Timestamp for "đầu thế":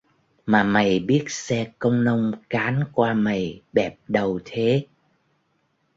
4.07-4.87